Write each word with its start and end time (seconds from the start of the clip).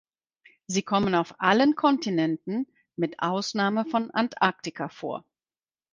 Sie 0.65 0.81
kommen 0.81 1.13
auf 1.13 1.35
allen 1.39 1.75
Kontinenten 1.75 2.65
mit 2.95 3.19
Ausnahme 3.19 3.85
von 3.85 4.09
Antarktika 4.09 4.89
vor. 4.89 5.25